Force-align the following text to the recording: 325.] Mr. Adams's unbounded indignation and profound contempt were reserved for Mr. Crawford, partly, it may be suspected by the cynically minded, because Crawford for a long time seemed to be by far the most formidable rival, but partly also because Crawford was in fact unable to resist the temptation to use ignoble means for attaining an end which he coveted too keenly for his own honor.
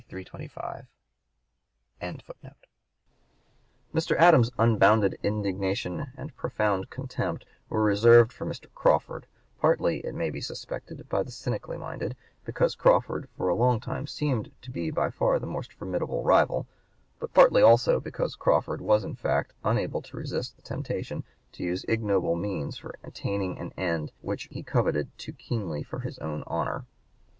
325.] 0.09 0.87
Mr. 3.93 4.15
Adams's 4.17 4.51
unbounded 4.57 5.15
indignation 5.21 6.11
and 6.17 6.35
profound 6.35 6.89
contempt 6.89 7.45
were 7.69 7.83
reserved 7.83 8.33
for 8.33 8.47
Mr. 8.47 8.65
Crawford, 8.73 9.27
partly, 9.59 9.99
it 9.99 10.15
may 10.15 10.31
be 10.31 10.41
suspected 10.41 11.07
by 11.07 11.21
the 11.21 11.29
cynically 11.29 11.77
minded, 11.77 12.15
because 12.43 12.73
Crawford 12.73 13.29
for 13.37 13.47
a 13.49 13.53
long 13.53 13.79
time 13.79 14.07
seemed 14.07 14.51
to 14.63 14.71
be 14.71 14.89
by 14.89 15.11
far 15.11 15.37
the 15.37 15.45
most 15.45 15.71
formidable 15.71 16.23
rival, 16.23 16.65
but 17.19 17.31
partly 17.35 17.61
also 17.61 17.99
because 17.99 18.35
Crawford 18.35 18.81
was 18.81 19.03
in 19.03 19.13
fact 19.13 19.53
unable 19.63 20.01
to 20.01 20.17
resist 20.17 20.55
the 20.55 20.63
temptation 20.63 21.23
to 21.51 21.61
use 21.63 21.83
ignoble 21.87 22.35
means 22.35 22.75
for 22.75 22.95
attaining 23.03 23.59
an 23.59 23.71
end 23.77 24.11
which 24.21 24.45
he 24.49 24.63
coveted 24.63 25.15
too 25.19 25.33
keenly 25.33 25.83
for 25.83 25.99
his 25.99 26.17
own 26.17 26.43
honor. 26.47 26.87